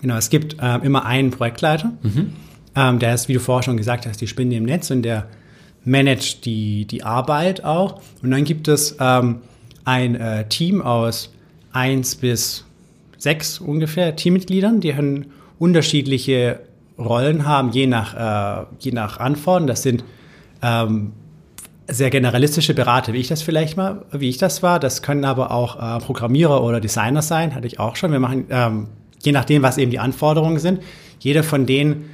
[0.00, 1.92] Genau, es gibt äh, immer einen Projektleiter.
[2.02, 2.32] Mhm.
[2.76, 5.26] Ähm, der ist, wie du vorher schon gesagt hast, die Spinne im Netz und der
[5.84, 8.00] managt die, die Arbeit auch.
[8.22, 9.40] Und dann gibt es ähm,
[9.84, 11.33] ein äh, Team aus
[11.74, 12.64] eins bis
[13.18, 15.26] sechs ungefähr Teammitgliedern, die können
[15.58, 16.60] unterschiedliche
[16.98, 19.66] Rollen haben, je nach, äh, je nach Anforderungen.
[19.66, 20.04] Das sind
[20.62, 21.12] ähm,
[21.88, 24.78] sehr generalistische Berater, wie ich das vielleicht mal, wie ich das war.
[24.78, 28.12] Das können aber auch äh, Programmierer oder Designer sein, hatte ich auch schon.
[28.12, 28.86] Wir machen, ähm,
[29.22, 30.80] je nachdem, was eben die Anforderungen sind.
[31.18, 32.10] Jeder von denen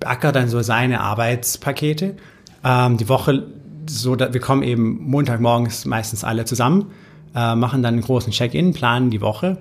[0.00, 2.16] beackert dann so seine Arbeitspakete.
[2.64, 3.44] Ähm, die Woche,
[3.86, 6.90] so, wir kommen eben Montagmorgens meistens alle zusammen
[7.34, 9.58] äh, machen dann einen großen Check-in, planen die Woche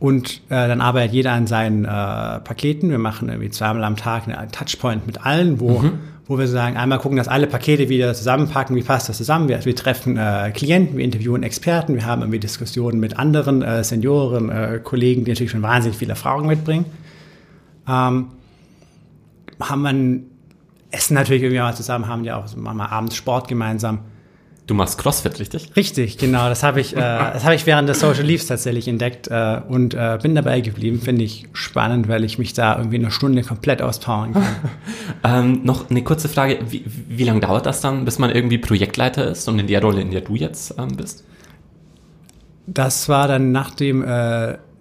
[0.00, 2.88] und äh, dann arbeitet jeder an seinen äh, Paketen.
[2.90, 5.98] Wir machen irgendwie zweimal am Tag einen Touchpoint mit allen, wo, mhm.
[6.26, 9.48] wo wir sagen, einmal gucken, dass alle Pakete wieder zusammenpacken, wie passt das zusammen.
[9.48, 13.84] Wir, wir treffen äh, Klienten, wir interviewen Experten, wir haben irgendwie Diskussionen mit anderen äh,
[13.84, 16.86] Senioren, äh, Kollegen, die natürlich schon wahnsinnig viel Erfahrung mitbringen.
[17.86, 18.28] Ähm,
[19.60, 20.20] haben wir
[20.92, 24.00] essen natürlich irgendwie mal zusammen, haben ja auch machen wir abends Sport gemeinsam.
[24.70, 25.72] Du machst CrossFit, richtig?
[25.74, 26.48] Richtig, genau.
[26.48, 30.16] Das habe ich, äh, das ich während des Social Leaves tatsächlich entdeckt äh, und äh,
[30.22, 31.00] bin dabei geblieben.
[31.00, 34.44] Finde ich spannend, weil ich mich da irgendwie eine Stunde komplett auspowern kann.
[35.24, 36.60] ähm, noch eine kurze Frage.
[36.68, 40.02] Wie, wie lange dauert das dann, bis man irgendwie Projektleiter ist und in der Rolle,
[40.02, 41.24] in der du jetzt ähm, bist?
[42.68, 44.06] Das war dann nach dem, äh,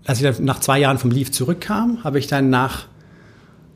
[0.06, 2.86] als ich dann nach zwei Jahren vom Leave zurückkam, habe ich dann nach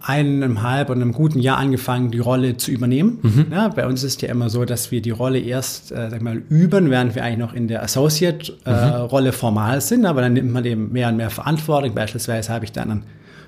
[0.04, 3.20] eineinhalb und einem guten Jahr angefangen, die Rolle zu übernehmen.
[3.22, 3.46] Mhm.
[3.52, 6.42] Ja, bei uns ist ja immer so, dass wir die Rolle erst, äh, sag mal,
[6.50, 9.36] üben, während wir eigentlich noch in der Associate-Rolle äh, mhm.
[9.36, 10.06] formal sind.
[10.06, 11.96] Aber dann nimmt man eben mehr und mehr Verantwortung.
[11.96, 13.04] Beispielsweise habe ich dann einen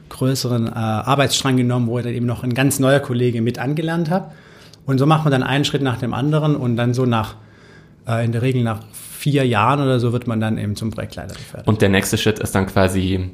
[0.07, 4.09] größeren äh, Arbeitsstrang genommen, wo ich dann eben noch ein ganz neuer Kollege mit angelernt
[4.09, 4.31] habe.
[4.85, 7.35] Und so macht man dann einen Schritt nach dem anderen und dann so nach,
[8.07, 11.33] äh, in der Regel nach vier Jahren oder so wird man dann eben zum Projektleiter
[11.33, 11.67] befördert.
[11.67, 13.31] Und der nächste Schritt ist dann quasi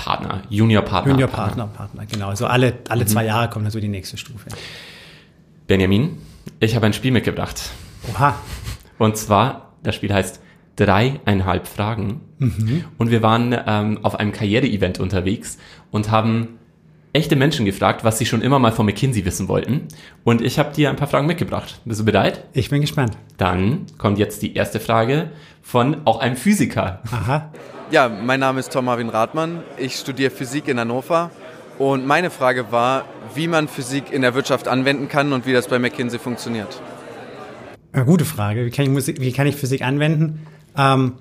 [0.00, 1.12] Partner, Junior-Partner.
[1.12, 2.28] Junior-Partner, Partner, genau.
[2.28, 3.08] Also alle, alle mhm.
[3.08, 4.48] zwei Jahre kommt dann so die nächste Stufe.
[5.66, 6.16] Benjamin,
[6.58, 7.70] ich habe ein Spiel mitgebracht.
[8.10, 8.34] Oha.
[8.98, 10.40] Und zwar, das Spiel heißt
[10.76, 12.22] dreieinhalb Fragen.
[12.38, 12.84] Mhm.
[12.96, 15.58] Und wir waren ähm, auf einem Karriere-Event unterwegs
[15.90, 16.58] und haben
[17.12, 19.88] echte Menschen gefragt, was sie schon immer mal von McKinsey wissen wollten.
[20.24, 21.80] Und ich habe dir ein paar Fragen mitgebracht.
[21.84, 22.44] Bist du bereit?
[22.54, 23.18] Ich bin gespannt.
[23.36, 27.02] Dann kommt jetzt die erste Frage von auch einem Physiker.
[27.10, 27.50] Aha.
[27.90, 29.64] Ja, mein Name ist Tom Marvin Rathmann.
[29.76, 31.32] Ich studiere Physik in Hannover.
[31.76, 35.66] Und meine Frage war, wie man Physik in der Wirtschaft anwenden kann und wie das
[35.66, 36.80] bei McKinsey funktioniert.
[37.92, 38.64] Eine gute Frage.
[38.64, 40.46] Wie kann ich, Musik, wie kann ich Physik anwenden?
[40.76, 41.14] Ähm,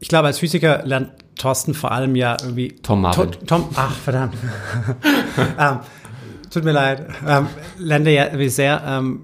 [0.00, 2.72] ich glaube, als Physiker lernt Thorsten vor allem ja irgendwie.
[2.82, 3.32] Tom Marvin.
[3.32, 4.34] To, Tom, ach, verdammt.
[5.58, 5.78] ähm,
[6.50, 7.06] tut mir leid.
[7.26, 7.46] Ähm,
[7.78, 9.22] lernt er ja irgendwie sehr ähm,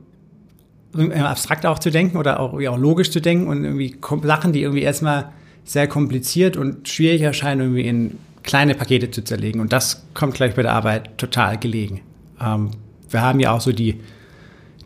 [1.23, 4.83] abstrakt auch zu denken oder auch, auch logisch zu denken und irgendwie Sachen, die irgendwie
[4.83, 5.31] erstmal
[5.65, 9.61] sehr kompliziert und schwierig erscheinen, irgendwie in kleine Pakete zu zerlegen.
[9.61, 12.03] Und das kommt gleich bei der Arbeit total gelegen.
[12.41, 12.71] Ähm,
[13.09, 14.01] wir haben ja auch so die,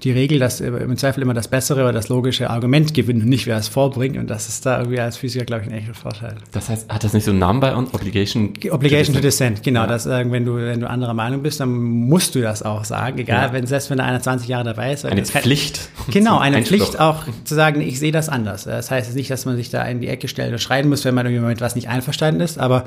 [0.05, 3.47] die Regel, dass im Zweifel immer das bessere oder das logische Argument gewinnt und nicht
[3.47, 4.17] wer es vorbringt.
[4.17, 6.37] Und das ist da irgendwie als Physiker, glaube ich, ein echter Vorteil.
[6.53, 7.93] Das heißt, hat das nicht so einen Namen bei uns?
[7.93, 8.53] Obligation?
[8.71, 9.81] Obligation to Dissent, genau.
[9.81, 9.87] Ja.
[9.89, 13.19] Dass, äh, wenn, du, wenn du anderer Meinung bist, dann musst du das auch sagen.
[13.19, 13.53] Egal, ja.
[13.53, 15.05] wenn selbst wenn einer 20 Jahre dabei ist.
[15.05, 15.91] Eine Pflicht.
[16.11, 18.65] Genau, eine Pflicht auch zu sagen, ich sehe das anders.
[18.65, 21.15] Das heißt nicht, dass man sich da in die Ecke stellt und schreien muss, wenn
[21.15, 22.85] man irgendwie mit was nicht einverstanden ist, aber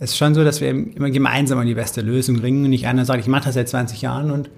[0.00, 2.86] es ist schon so, dass wir immer gemeinsam an die beste Lösung ringen und nicht
[2.86, 4.50] einer sagt, ich mache das seit 20 Jahren und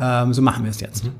[0.00, 1.04] ähm, so machen wir es jetzt.
[1.04, 1.14] Mhm.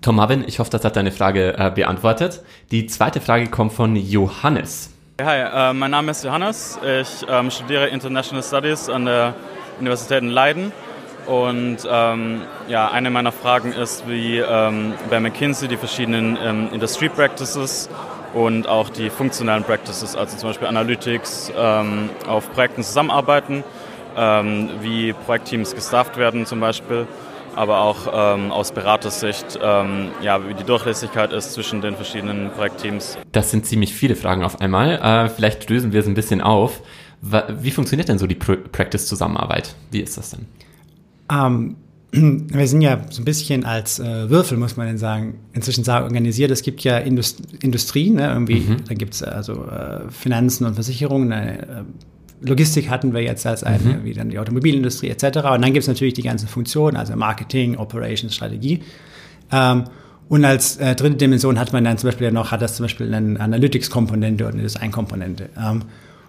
[0.00, 2.42] Tom Marvin, ich hoffe, das hat deine Frage äh, beantwortet.
[2.70, 4.90] Die zweite Frage kommt von Johannes.
[5.20, 6.78] Hi, äh, mein Name ist Johannes.
[6.82, 9.34] Ich ähm, studiere International Studies an der
[9.80, 10.72] Universität in Leiden.
[11.26, 17.10] Und ähm, ja, eine meiner Fragen ist, wie ähm, bei McKinsey die verschiedenen ähm, Industry
[17.10, 17.90] Practices
[18.32, 23.62] und auch die funktionalen Practices, also zum Beispiel Analytics, ähm, auf Projekten zusammenarbeiten,
[24.16, 27.06] ähm, wie Projektteams gestafft werden zum Beispiel
[27.58, 33.18] aber auch ähm, aus Beratersicht, ähm, ja, wie die Durchlässigkeit ist zwischen den verschiedenen Projektteams.
[33.32, 34.92] Das sind ziemlich viele Fragen auf einmal.
[34.92, 36.80] Äh, vielleicht lösen wir es ein bisschen auf.
[37.20, 39.74] Wie funktioniert denn so die Practice-Zusammenarbeit?
[39.90, 40.46] Wie ist das denn?
[41.28, 41.76] Um
[42.12, 45.84] ähm, wir sind ja so ein bisschen als äh, Würfel, muss man denn sagen, inzwischen
[45.84, 46.52] sagen, organisiert.
[46.52, 48.84] Es gibt ja Indust Industrie, ne, irgendwie, mhm.
[48.88, 51.82] da gibt es also äh, Finanzen und Versicherungen, äh,
[52.40, 54.04] Logistik hatten wir jetzt als eine, mhm.
[54.04, 55.24] wie dann die Automobilindustrie etc.
[55.24, 58.82] Und dann gibt es natürlich die ganzen Funktionen, also Marketing, Operations, Strategie.
[59.50, 59.84] Ähm,
[60.28, 63.12] und als äh, dritte Dimension hat man dann zum Beispiel noch, hat das zum Beispiel
[63.12, 65.48] eine Analytics-Komponente oder eine Design-Komponente.
[65.58, 65.82] Ähm,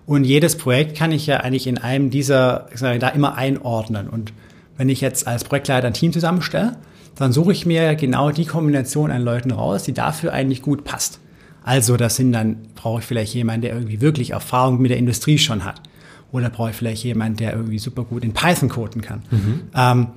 [0.06, 4.10] und jedes Projekt kann ich ja eigentlich in einem dieser, ich sage, da immer einordnen.
[4.10, 4.34] Und
[4.78, 6.78] wenn ich jetzt als Projektleiter ein Team zusammenstelle,
[7.16, 11.20] dann suche ich mir genau die Kombination an Leuten raus, die dafür eigentlich gut passt.
[11.64, 15.38] Also das sind dann, brauche ich vielleicht jemanden, der irgendwie wirklich Erfahrung mit der Industrie
[15.38, 15.82] schon hat.
[16.32, 19.24] Oder brauche ich vielleicht jemanden, der irgendwie super gut in Python coden kann.
[19.32, 19.62] Mhm.
[19.76, 20.08] Ähm,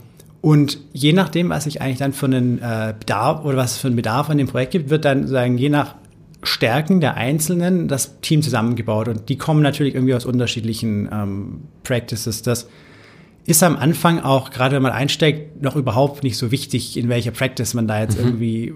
[0.42, 3.86] und je nachdem, was ich eigentlich dann für einen äh, Bedarf oder was es für
[3.86, 5.94] einen Bedarf an dem Projekt gibt, wird dann sagen, je nach
[6.42, 9.06] Stärken der Einzelnen das Team zusammengebaut.
[9.06, 12.42] Und die kommen natürlich irgendwie aus unterschiedlichen ähm, Practices.
[12.42, 12.68] Das
[13.46, 17.30] ist am Anfang auch, gerade wenn man einsteigt, noch überhaupt nicht so wichtig, in welcher
[17.30, 18.26] Practice man da jetzt mhm.
[18.26, 18.74] irgendwie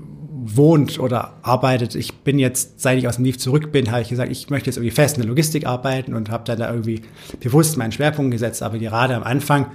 [0.55, 1.95] wohnt oder arbeitet.
[1.95, 4.69] Ich bin jetzt, seit ich aus dem Leaf zurück bin, habe ich gesagt, ich möchte
[4.69, 7.03] jetzt irgendwie fest in der Logistik arbeiten und habe dann da irgendwie
[7.41, 8.63] bewusst meinen Schwerpunkt gesetzt.
[8.63, 9.67] Aber gerade am Anfang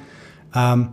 [0.56, 0.90] ähm,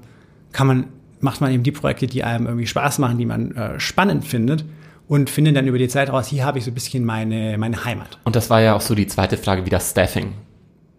[0.52, 0.86] kann man,
[1.20, 4.64] macht man eben die Projekte, die einem irgendwie Spaß machen, die man äh, spannend findet
[5.08, 7.84] und findet dann über die Zeit raus, hier habe ich so ein bisschen meine, meine
[7.84, 8.18] Heimat.
[8.24, 10.34] Und das war ja auch so die zweite Frage, wie das Staffing,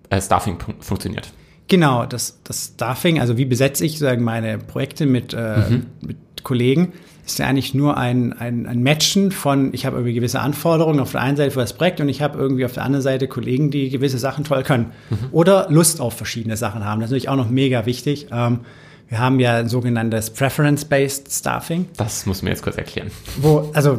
[0.09, 1.31] äh, Staffing funktioniert.
[1.67, 5.85] Genau, das, das Staffing, also wie besetze ich sozusagen meine Projekte mit, äh, mhm.
[6.01, 6.93] mit Kollegen
[7.25, 11.11] ist ja eigentlich nur ein, ein, ein Matchen von, ich habe irgendwie gewisse Anforderungen auf
[11.11, 13.69] der einen Seite für das Projekt und ich habe irgendwie auf der anderen Seite Kollegen,
[13.69, 14.87] die gewisse Sachen toll können.
[15.09, 15.17] Mhm.
[15.31, 17.01] Oder Lust auf verschiedene Sachen haben.
[17.01, 18.27] Das ist natürlich auch noch mega wichtig.
[18.31, 18.61] Ähm,
[19.09, 21.87] wir haben ja ein sogenanntes Preference-Based Staffing.
[21.97, 23.11] Das muss mir jetzt kurz erklären.
[23.41, 23.97] Wo, also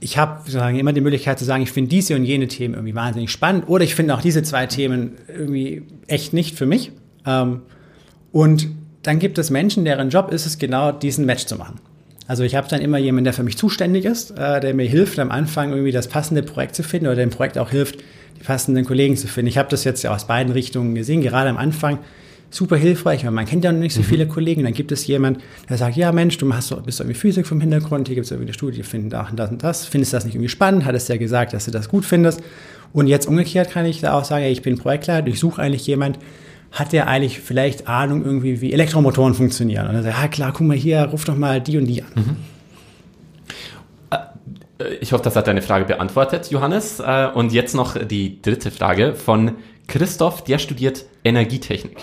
[0.00, 3.30] ich habe immer die Möglichkeit zu sagen, ich finde diese und jene Themen irgendwie wahnsinnig
[3.30, 6.92] spannend oder ich finde auch diese zwei Themen irgendwie echt nicht für mich.
[7.26, 7.62] Ähm,
[8.30, 8.68] und
[9.04, 11.76] dann gibt es Menschen, deren Job ist es genau, diesen Match zu machen.
[12.26, 15.18] Also ich habe dann immer jemanden, der für mich zuständig ist, äh, der mir hilft,
[15.18, 18.00] am Anfang irgendwie das passende Projekt zu finden oder dem Projekt auch hilft,
[18.38, 19.48] die passenden Kollegen zu finden.
[19.48, 21.98] Ich habe das jetzt ja aus beiden Richtungen gesehen, gerade am Anfang
[22.50, 24.06] super hilfreich, weil man kennt ja noch nicht so mhm.
[24.06, 24.62] viele Kollegen.
[24.62, 28.08] Dann gibt es jemand, der sagt, ja Mensch, du hast, bist irgendwie Physik vom Hintergrund,
[28.08, 29.84] hier gibt es irgendwie eine Studie, finden da und das und das.
[29.84, 30.84] Findest du das nicht irgendwie spannend?
[30.86, 32.42] Hattest ja gesagt, dass du das gut findest.
[32.92, 35.86] Und jetzt umgekehrt kann ich da auch sagen, ja, ich bin Projektleiter, ich suche eigentlich
[35.86, 36.18] jemand,
[36.74, 39.88] hat der eigentlich vielleicht Ahnung irgendwie, wie Elektromotoren funktionieren?
[39.88, 42.12] Und er sagt, ja klar, guck mal hier, ruf doch mal die und die an.
[42.14, 42.36] Mhm.
[44.78, 46.98] Äh, ich hoffe, das hat deine Frage beantwortet, Johannes.
[46.98, 49.52] Äh, und jetzt noch die dritte Frage von
[49.86, 51.98] Christoph, der studiert Energietechnik.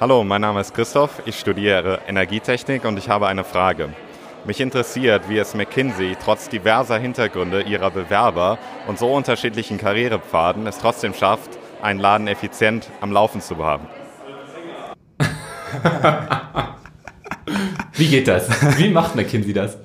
[0.00, 3.90] Hallo, mein Name ist Christoph, ich studiere Energietechnik und ich habe eine Frage.
[4.44, 8.58] Mich interessiert, wie es McKinsey trotz diverser Hintergründe ihrer Bewerber
[8.88, 11.50] und so unterschiedlichen Karrierepfaden es trotzdem schafft,
[11.82, 13.86] einen Laden effizient am Laufen zu haben.
[17.94, 18.48] Wie geht das?
[18.78, 19.76] Wie macht McKinsey das?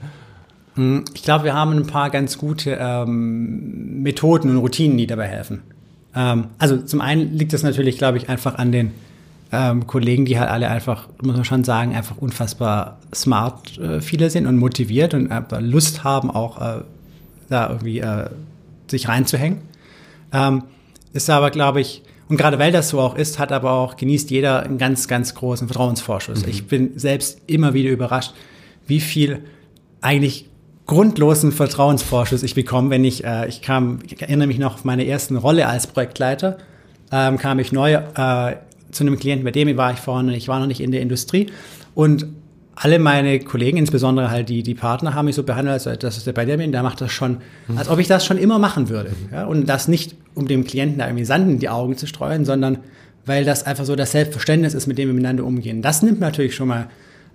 [0.76, 5.28] Hm, ich glaube, wir haben ein paar ganz gute ähm, Methoden und Routinen, die dabei
[5.28, 5.64] helfen.
[6.16, 8.92] Ähm, also zum einen liegt das natürlich, glaube ich, einfach an den
[9.52, 14.30] ähm, Kollegen, die halt alle einfach, muss man schon sagen, einfach unfassbar smart äh, viele
[14.30, 16.82] sind und motiviert und äh, Lust haben, auch äh,
[17.50, 18.30] da irgendwie äh,
[18.88, 19.62] sich reinzuhängen.
[20.34, 20.64] Ähm,
[21.14, 24.30] ist aber, glaube ich, und gerade weil das so auch ist, hat aber auch, genießt
[24.32, 26.44] jeder einen ganz, ganz großen Vertrauensvorschuss.
[26.44, 26.50] Mhm.
[26.50, 28.34] Ich bin selbst immer wieder überrascht,
[28.86, 29.44] wie viel
[30.02, 30.50] eigentlich
[30.86, 35.06] grundlosen Vertrauensvorschuss ich bekomme, wenn ich, äh, ich kam, ich erinnere mich noch auf meine
[35.06, 36.58] ersten Rolle als Projektleiter,
[37.12, 38.56] ähm, kam ich neu äh,
[38.92, 41.48] zu einem Klienten, bei dem war ich vorne, ich war noch nicht in der Industrie
[41.94, 42.26] und
[42.80, 46.28] alle meine Kollegen, insbesondere halt die, die Partner, haben mich so behandelt, als das ist
[46.28, 47.38] der Benjamin, der macht das schon,
[47.76, 49.14] als ob ich das schon immer machen würde.
[49.32, 49.46] Ja?
[49.46, 52.78] Und das nicht, um dem Klienten da irgendwie Sand in die Augen zu streuen, sondern
[53.26, 55.82] weil das einfach so das Selbstverständnis ist, mit dem wir miteinander umgehen.
[55.82, 56.88] Das nimmt natürlich schon mal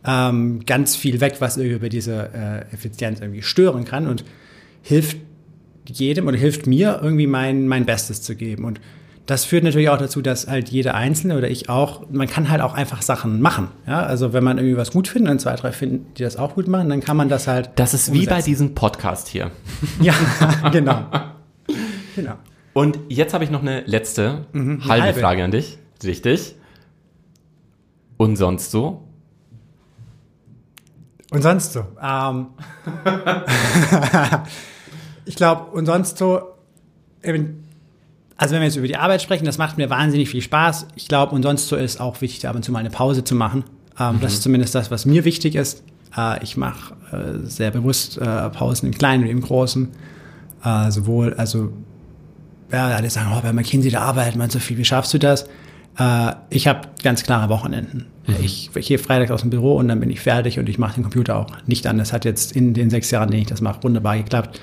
[0.07, 4.25] ähm, ganz viel weg, was irgendwie diese äh, Effizienz irgendwie stören kann und
[4.81, 5.17] hilft
[5.87, 8.65] jedem oder hilft mir irgendwie mein, mein Bestes zu geben.
[8.65, 8.81] Und
[9.27, 12.61] das führt natürlich auch dazu, dass halt jeder Einzelne oder ich auch, man kann halt
[12.61, 13.69] auch einfach Sachen machen.
[13.87, 14.03] Ja?
[14.03, 16.67] Also wenn man irgendwie was gut findet und zwei, drei finden, die das auch gut
[16.67, 17.71] machen, dann kann man das halt.
[17.77, 18.27] Das ist umsetzen.
[18.27, 19.51] wie bei diesem Podcast hier.
[20.01, 20.15] Ja,
[20.71, 21.05] genau.
[22.17, 22.35] genau.
[22.73, 25.79] Und jetzt habe ich noch eine letzte mhm, halbe, halbe Frage an dich.
[26.03, 26.57] Richtig.
[28.17, 29.07] Und sonst so?
[31.31, 31.85] Und sonst so.
[32.03, 32.49] Ähm,
[35.25, 36.43] ich glaube, und sonst so,
[38.43, 40.89] also wenn wir jetzt über die Arbeit sprechen, das macht mir wahnsinnig viel Spaß.
[40.97, 43.37] Ich glaube, und sonst so ist auch wichtig, ab und zu mal eine Pause zu
[43.37, 43.63] machen.
[44.01, 44.21] Ähm, mhm.
[44.21, 45.85] Das ist zumindest das, was mir wichtig ist.
[46.17, 49.91] Äh, ich mache äh, sehr bewusst äh, Pausen im Kleinen und im Großen.
[50.65, 51.73] Äh, sowohl, also,
[52.73, 55.45] ja, alle sagen, oh, bei McKinsey, da arbeitet man so viel, wie schaffst du das?
[55.97, 58.07] Äh, ich habe ganz klare Wochenenden.
[58.27, 58.35] Mhm.
[58.43, 60.95] Ich, ich gehe freitags aus dem Büro und dann bin ich fertig und ich mache
[60.95, 61.97] den Computer auch nicht an.
[61.97, 64.61] Das hat jetzt in den sechs Jahren, in denen ich das mache, wunderbar geklappt.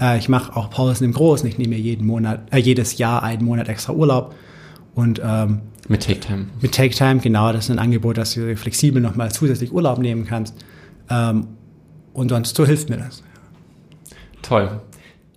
[0.00, 1.48] Äh, ich mache auch Pausen im Großen.
[1.48, 4.34] Ich nehme mir jeden Monat, äh, jedes Jahr einen Monat extra Urlaub.
[4.94, 6.46] Und ähm, mit Take Time.
[6.60, 7.52] Mit Take Time, genau.
[7.52, 10.54] Das ist ein Angebot, dass du flexibel nochmal zusätzlich Urlaub nehmen kannst.
[11.10, 11.48] Ähm,
[12.12, 13.22] und sonst so hilft mir das.
[14.42, 14.80] Toll.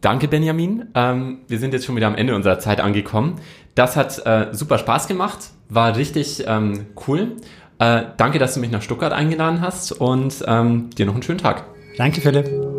[0.01, 0.85] Danke, Benjamin.
[0.93, 3.35] Ähm, wir sind jetzt schon wieder am Ende unserer Zeit angekommen.
[3.73, 5.39] Das hat äh, super Spaß gemacht,
[5.69, 7.37] war richtig ähm, cool.
[7.79, 11.39] Äh, danke, dass du mich nach Stuttgart eingeladen hast und ähm, dir noch einen schönen
[11.39, 11.65] Tag.
[11.97, 12.74] Danke, Philipp.